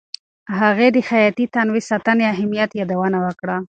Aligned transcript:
هغې 0.59 0.87
د 0.91 0.97
حیاتي 1.09 1.45
تنوع 1.53 1.81
ساتنې 1.89 2.25
اهمیت 2.33 2.71
یادونه 2.79 3.17
وکړه. 3.25 3.57